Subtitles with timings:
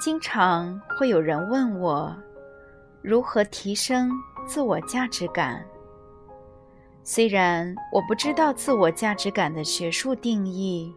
[0.00, 2.16] 经常会有人问我，
[3.02, 4.10] 如何提升
[4.46, 5.62] 自我价值感？
[7.04, 10.90] 虽然我不知道自我价值感的学术定义，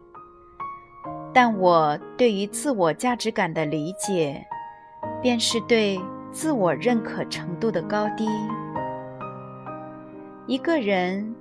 [1.34, 4.42] 但我对于自我价值感的理解，
[5.20, 6.00] 便是对
[6.32, 8.26] 自我认可程度的高低。
[10.46, 11.34] 一个人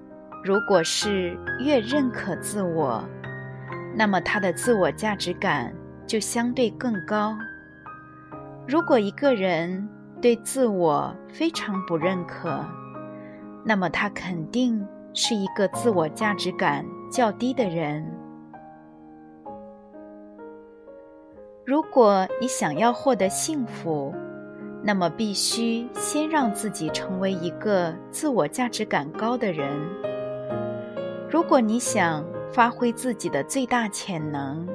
[0.43, 3.01] 如果是越认可自我，
[3.95, 5.73] 那么他的自我价值感
[6.05, 7.33] 就相对更高。
[8.65, 9.89] 如果一个人
[10.21, 12.65] 对自我非常不认可，
[13.65, 18.05] 那么他肯定是一个自我价值感较低的人。
[21.65, 24.13] 如果你想要获得幸福，
[24.81, 29.69] 那么必须先让自己成为一个自我价值感高的人。
[31.29, 34.67] 如果你想发挥自己的最大潜能，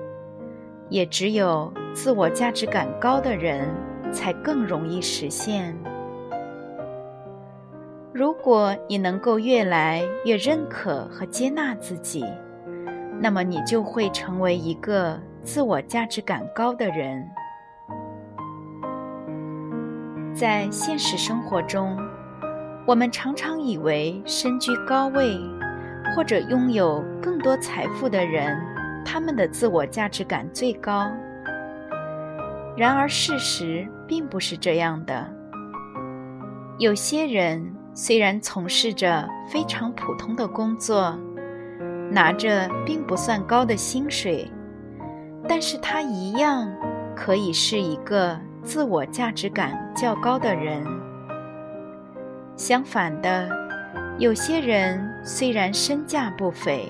[0.89, 3.69] 也只有自我价值感高的人
[4.13, 5.77] 才更容易实现。
[8.13, 12.25] 如果你能够越来越认可和接纳自己，
[13.21, 17.29] 那么你就会成为一个自我价值感高的人。
[20.33, 21.99] 在现实生活中，
[22.87, 25.37] 我们常常以为身居高位
[26.15, 28.57] 或者拥有更多财富的人。
[29.05, 31.11] 他们的自我价值感最高。
[32.79, 35.29] 然而，事实并不是这样的。
[36.79, 41.19] 有些人虽然从事着非常普通的工作，
[42.09, 44.49] 拿着并不算高的薪水，
[45.49, 46.73] 但是他一样
[47.17, 50.87] 可以是一个自我价值感较高的人。
[52.55, 53.49] 相反的，
[54.19, 56.89] 有些人虽然身价不菲，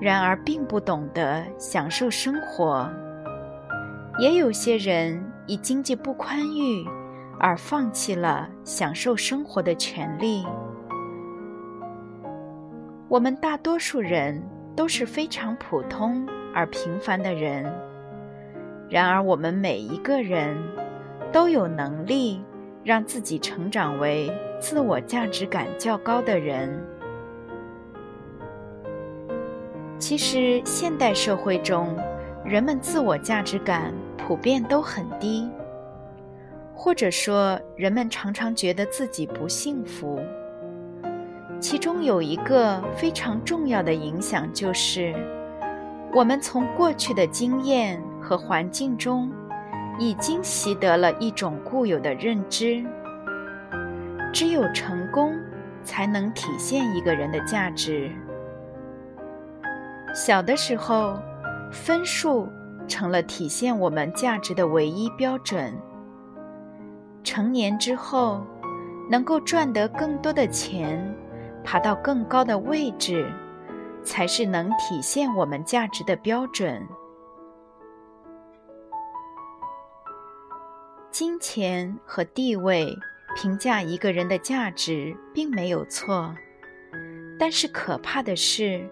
[0.00, 2.90] 然而，并不懂得享受生活。
[4.18, 6.84] 也有些人以经济不宽裕
[7.38, 10.44] 而放弃了享受生活的权利。
[13.08, 14.42] 我们大多数人
[14.74, 17.72] 都是非常普通而平凡的人，
[18.90, 20.56] 然而，我们每一个人
[21.32, 22.42] 都有能力
[22.82, 26.84] 让自己成长为自我价值感较高的人。
[29.96, 31.96] 其实，现代社会中，
[32.44, 33.92] 人们自我价值感
[34.28, 35.50] 普遍都很低，
[36.74, 40.20] 或者说，人们常常觉得自己不幸福。
[41.58, 45.14] 其中有一个非常重要的影响，就是
[46.12, 49.32] 我们从过去的经验和环境中，
[49.98, 52.84] 已经习得了一种固有的认知：
[54.30, 55.34] 只有成功，
[55.82, 58.10] 才能体现一个人的价值。
[60.14, 61.18] 小的时候，
[61.72, 62.46] 分数
[62.88, 65.72] 成了体现我们价值的唯一标准。
[67.22, 68.42] 成年之后，
[69.10, 71.14] 能够赚得更多的钱，
[71.62, 73.30] 爬到更高的位置，
[74.02, 76.86] 才是能体现我们价值的标准。
[81.10, 82.96] 金钱和地位
[83.36, 86.34] 评价一个人的价值并没有错，
[87.38, 88.88] 但是可怕的是。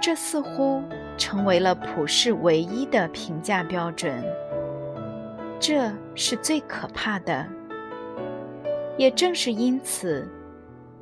[0.00, 0.82] 这似乎
[1.18, 4.24] 成为了普世唯一的评价标准，
[5.60, 7.46] 这是最可怕的。
[8.96, 10.26] 也正是因此，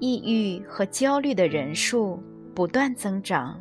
[0.01, 2.21] 抑郁和焦虑的人数
[2.55, 3.61] 不断增长。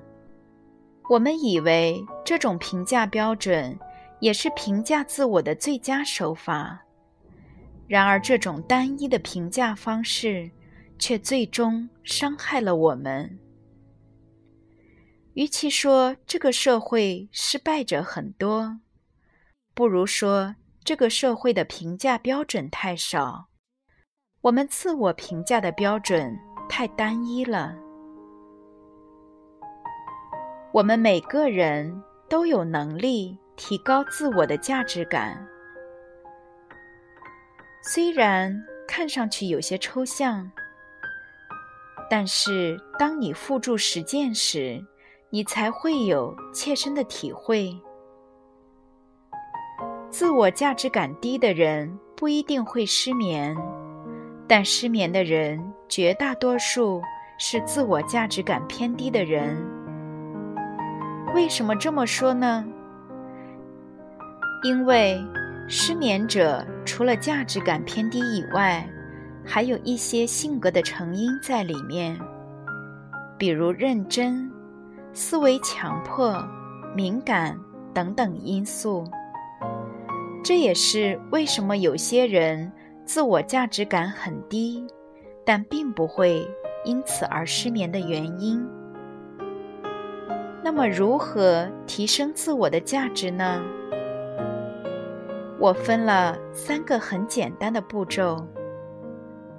[1.08, 3.78] 我们以为这种评价标准
[4.20, 6.82] 也是评价自我的最佳手法，
[7.88, 10.50] 然而这种单一的评价方式
[10.98, 13.38] 却最终伤害了我们。
[15.38, 18.80] 与其说这个社会失败者很多，
[19.76, 23.46] 不如说这个社会的评价标准太少，
[24.42, 26.36] 我们自我评价的标准
[26.68, 27.78] 太单一了。
[30.74, 35.48] 我们每个人都有能力提高自我的价值感，
[37.84, 40.52] 虽然看上去有些抽象，
[42.10, 44.84] 但是当你付诸实践时，
[45.30, 47.76] 你才会有切身的体会。
[50.10, 53.56] 自我价值感低的人不一定会失眠，
[54.48, 57.02] 但失眠的人绝大多数
[57.38, 59.58] 是自我价值感偏低的人。
[61.36, 62.66] 为什么这么说呢？
[64.64, 65.22] 因为
[65.68, 68.88] 失眠者除了价值感偏低以外，
[69.46, 72.18] 还有一些性格的成因在里面，
[73.38, 74.50] 比如认真。
[75.20, 76.48] 思维强迫、
[76.96, 77.60] 敏感
[77.92, 79.04] 等等因素，
[80.44, 82.72] 这也是为什么有些人
[83.04, 84.86] 自我价值感很低，
[85.44, 86.48] 但并不会
[86.86, 88.64] 因此而失眠的原因。
[90.64, 93.60] 那么，如何提升自我的价值呢？
[95.60, 98.48] 我分了三个很简单的步骤：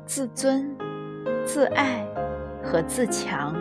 [0.07, 0.73] 自尊、
[1.45, 2.07] 自爱
[2.63, 3.57] 和自强。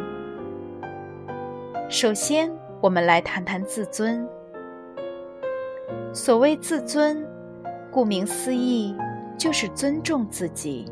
[1.89, 2.51] 首先，
[2.81, 4.27] 我们来谈谈自尊。
[6.11, 7.25] 所谓自尊，
[7.89, 8.93] 顾名思义，
[9.37, 10.91] 就是尊重自己。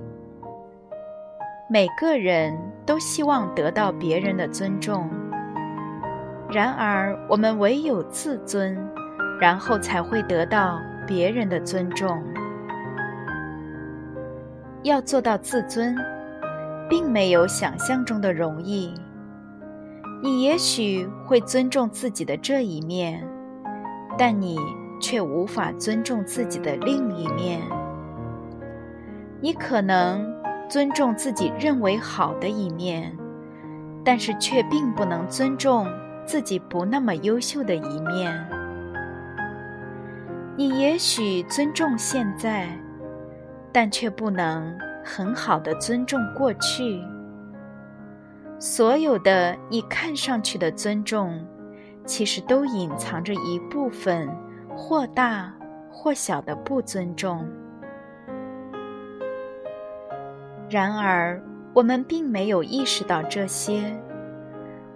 [1.69, 5.09] 每个人都希望得到别人的尊重，
[6.49, 8.77] 然而我们唯有自尊，
[9.37, 12.23] 然后才会得到别人的尊重。
[14.83, 15.93] 要做到自尊，
[16.89, 18.93] 并没有想象中的容易。
[20.25, 23.23] 你也许会尊重自己的这一面，
[24.17, 24.57] 但你
[24.99, 27.61] 却无法尊重自己的另一面。
[29.39, 30.25] 你可能
[30.67, 33.15] 尊重自己认为好的一面，
[34.03, 35.85] 但是却并不能尊重
[36.25, 38.47] 自己不那么优秀的一面。
[40.57, 42.67] 你也许尊重现在，
[43.71, 46.99] 但却不能很好的尊重过去。
[48.57, 51.45] 所有的你看上去的尊重，
[52.05, 54.29] 其实都隐藏着一部分
[54.75, 55.53] 或大
[55.91, 57.45] 或小的不尊重。
[60.69, 61.41] 然而，
[61.73, 63.81] 我们并没有意识到这些，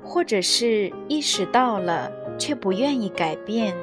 [0.01, 3.75] 或者是意识到了却不愿意改变。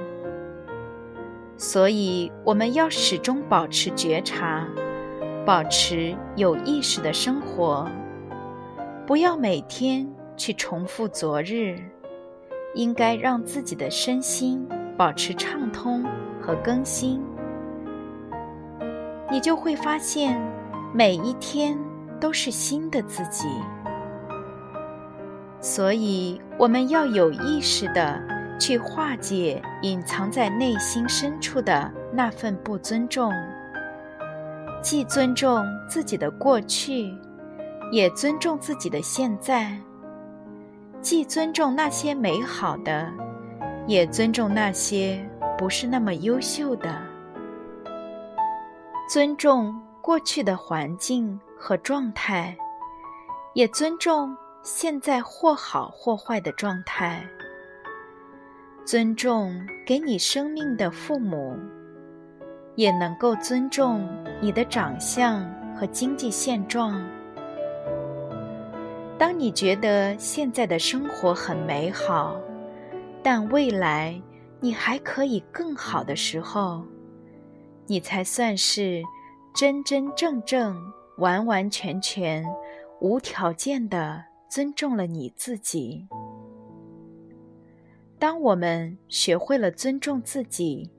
[1.58, 4.66] 所以，我们要始终保持觉察，
[5.44, 7.88] 保持有意识的生活。
[9.06, 10.04] 不要每天
[10.36, 11.78] 去重复昨日，
[12.74, 14.66] 应该让自己的身心
[14.96, 16.04] 保持畅通
[16.40, 17.22] 和更新。
[19.30, 20.42] 你就会发现，
[20.92, 21.78] 每一天
[22.18, 23.46] 都是新的自己。
[25.60, 28.20] 所以，我们要有意识的
[28.58, 33.32] 去化解隐藏在内心深处的那份不尊重，
[34.82, 37.14] 既尊重自己的过去。
[37.92, 39.76] 也尊重自己的现在，
[41.00, 43.12] 既尊重那些美好的，
[43.86, 45.24] 也尊重那些
[45.56, 47.00] 不是那么优秀的。
[49.08, 49.72] 尊重
[50.02, 52.56] 过去的环境和状态，
[53.54, 57.24] 也尊重现在或好或坏的状态。
[58.84, 59.54] 尊重
[59.86, 61.56] 给你生命的父母，
[62.74, 64.08] 也能够尊重
[64.40, 67.00] 你的长相和经济现状。
[69.18, 72.38] 当你觉得现在的生活很美好，
[73.22, 74.20] 但未来
[74.60, 76.84] 你还可以更好的时候，
[77.86, 79.02] 你才算是
[79.54, 80.76] 真真正正、
[81.16, 82.44] 完完全全、
[83.00, 86.06] 无条件的尊重了你自己。
[88.18, 90.90] 当我们学会了尊重自己，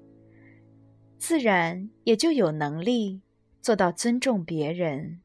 [1.20, 3.22] 自然也就有能力
[3.62, 5.20] 做到尊重别人。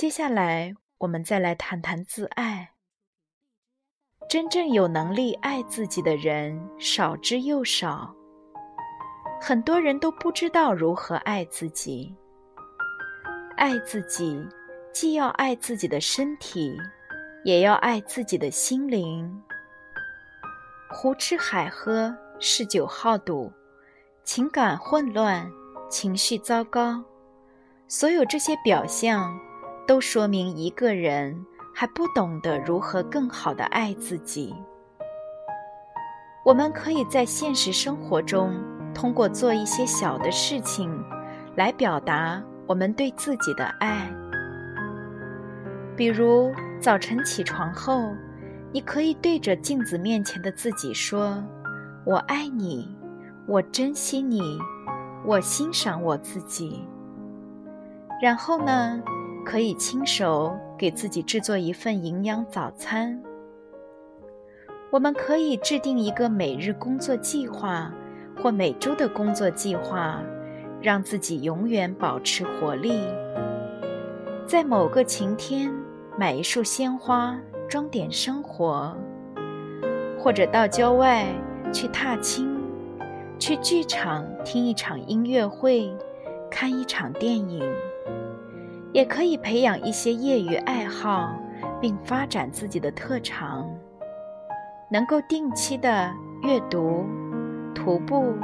[0.00, 2.70] 接下来，我们再来谈谈自爱。
[4.30, 8.14] 真正有能力爱自己的人少之又少，
[9.38, 12.16] 很多人都不知道如何爱自己。
[13.58, 14.42] 爱自己，
[14.90, 16.74] 既要爱自己的身体，
[17.44, 19.30] 也要爱自己的心灵。
[20.88, 23.52] 胡吃海喝、嗜酒好赌、
[24.24, 25.46] 情感混乱、
[25.90, 27.04] 情绪糟糕，
[27.86, 29.38] 所有这些表象。
[29.90, 31.44] 都说明一个人
[31.74, 34.54] 还不懂得如何更好的爱自己。
[36.44, 38.54] 我们可以在现实生活中
[38.94, 40.96] 通过做一些小的事情，
[41.56, 44.08] 来表达我们对自己的爱。
[45.96, 48.14] 比如早晨起床后，
[48.70, 51.42] 你可以对着镜子面前的自己说
[52.06, 52.96] ：“我爱你，
[53.44, 54.56] 我珍惜你，
[55.26, 56.86] 我欣赏我自己。”
[58.22, 59.02] 然后呢？
[59.50, 63.20] 可以亲手给自己制作一份营养早餐。
[64.92, 67.92] 我们可以制定一个每日工作计划
[68.40, 70.22] 或每周的工作计划，
[70.80, 73.02] 让自己永远保持活力。
[74.46, 75.74] 在某个晴天，
[76.16, 77.36] 买一束鲜花，
[77.68, 78.94] 装点生活；
[80.16, 81.26] 或者到郊外
[81.72, 82.56] 去踏青，
[83.36, 85.92] 去剧场听一场音乐会，
[86.48, 87.60] 看一场电影。
[88.92, 91.34] 也可以培养一些业余爱好，
[91.80, 93.68] 并发展自己的特长。
[94.92, 97.04] 能够定期的阅读、
[97.74, 98.34] 徒步、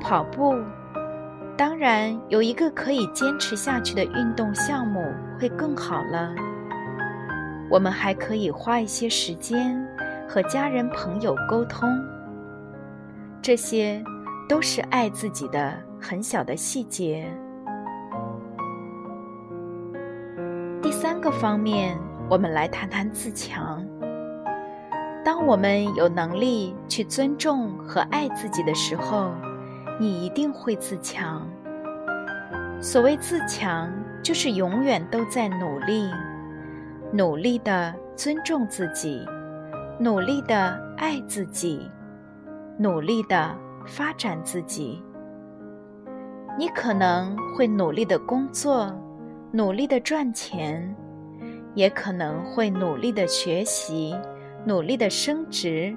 [0.00, 0.54] 跑步。
[1.56, 5.04] 当然，有一个可以坚持下去的运动项目
[5.38, 6.32] 会更好了。
[7.68, 9.84] 我们还可以花一些时间
[10.28, 11.88] 和家人朋友沟通，
[13.42, 14.02] 这些
[14.48, 17.28] 都是爱自己的很小的细节。
[21.40, 21.98] 方面，
[22.28, 23.84] 我们来谈谈自强。
[25.24, 29.30] 当我们有能力去尊重和爱自己的时候。
[30.00, 31.46] 你一定会自强。
[32.80, 36.10] 所谓自强，就是永远都在努力，
[37.12, 39.24] 努力的尊重自己，
[40.00, 41.88] 努力的爱自己，
[42.78, 43.54] 努力的
[43.86, 45.00] 发展自己。
[46.58, 48.92] 你可能会努力的工作，
[49.52, 50.96] 努力的赚钱，
[51.74, 54.14] 也可能会努力的学习，
[54.64, 55.96] 努力的升职。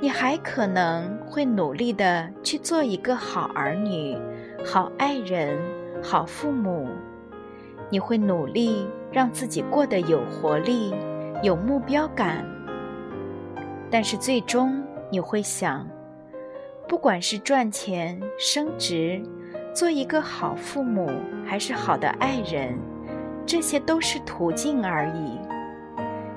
[0.00, 4.18] 你还可能会努力的去做一个好儿女、
[4.64, 5.58] 好爱人、
[6.02, 6.88] 好父母。
[7.88, 10.94] 你会努力让自己过得有活力、
[11.42, 12.44] 有目标感。
[13.90, 15.86] 但是最终你会想，
[16.88, 19.22] 不管是赚钱、升职、
[19.74, 21.10] 做一个好父母，
[21.44, 22.76] 还是好的爱人，
[23.46, 25.38] 这些都是途径而已。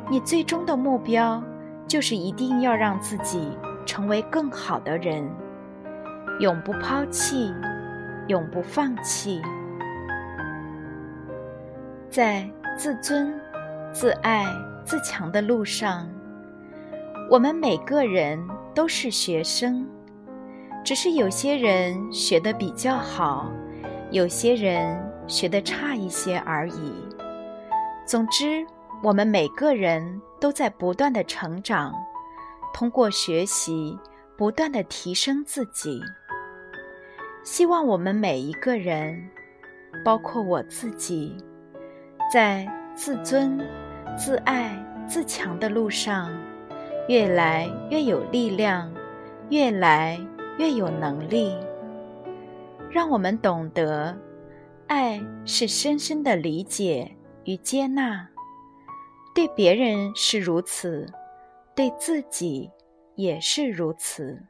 [0.10, 1.44] 你最终的目标。
[1.88, 5.24] 就是一定要让自己成为更好的人，
[6.40, 7.54] 永不抛弃，
[8.28, 9.40] 永不放弃。
[12.10, 13.40] 在自尊、
[13.94, 14.48] 自爱、
[14.84, 16.10] 自强的路上，
[17.30, 18.44] 我们每个人
[18.74, 19.88] 都是学生，
[20.84, 23.46] 只是有些人学得比较好，
[24.10, 26.94] 有些人学得差一些而已。
[28.06, 28.66] 总之。
[29.04, 31.94] 我们每个人都在不断的成长，
[32.74, 33.96] 通过学习
[34.36, 36.02] 不断的提升自己。
[37.44, 39.30] 希望我们每一个人，
[40.04, 41.38] 包括我自己，
[42.34, 42.66] 在
[42.96, 43.60] 自尊、
[44.18, 44.72] 自爱、
[45.08, 46.32] 自强的路上，
[47.08, 48.92] 越来越有力量，
[49.50, 50.20] 越来
[50.58, 51.56] 越有能力。
[52.90, 54.18] 让我们懂得，
[54.88, 58.28] 爱是深深的理解与接纳。
[59.34, 61.06] 对别人是如此，
[61.76, 62.70] 对自己
[63.16, 64.42] 也是如此。